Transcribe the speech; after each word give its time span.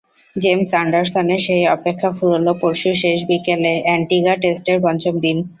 James 0.35 0.69
অ্যান্ডারসনের 0.71 1.41
সেই 1.45 1.63
অপেক্ষা 1.75 2.09
ফুরোল 2.17 2.47
পরশু 2.61 2.89
শেষ 3.01 3.19
বিকেলে, 3.29 3.73
অ্যান্টিগা 3.85 4.33
টেস্টের 4.41 4.77
পঞ্চম 4.85 5.15
দিন। 5.25 5.37